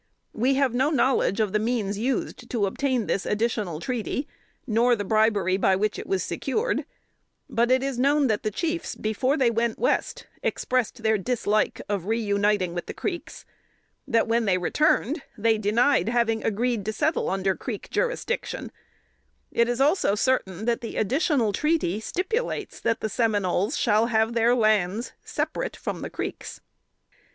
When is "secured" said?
6.23-6.85